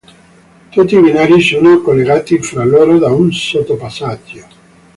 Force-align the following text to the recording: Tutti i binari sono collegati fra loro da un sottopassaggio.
Tutti 0.73 0.95
i 0.95 0.99
binari 0.99 1.39
sono 1.41 1.79
collegati 1.79 2.39
fra 2.41 2.63
loro 2.65 2.97
da 2.97 3.11
un 3.11 3.31
sottopassaggio. 3.31 4.47